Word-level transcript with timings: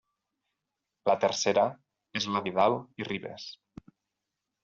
La 1.09 1.15
tercera 1.25 1.65
és 2.21 2.27
la 2.37 2.41
Vidal 2.47 2.77
i 3.03 3.09
Ribes. 3.11 3.49